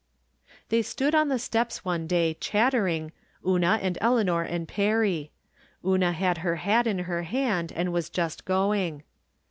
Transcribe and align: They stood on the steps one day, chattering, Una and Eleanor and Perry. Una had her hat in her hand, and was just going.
They 0.69 0.81
stood 0.81 1.13
on 1.13 1.27
the 1.29 1.37
steps 1.37 1.85
one 1.85 2.07
day, 2.07 2.33
chattering, 2.33 3.11
Una 3.45 3.77
and 3.83 3.99
Eleanor 4.01 4.41
and 4.41 4.67
Perry. 4.67 5.31
Una 5.85 6.11
had 6.11 6.39
her 6.39 6.55
hat 6.55 6.87
in 6.87 6.97
her 6.97 7.21
hand, 7.21 7.71
and 7.75 7.93
was 7.93 8.09
just 8.09 8.43
going. 8.43 9.03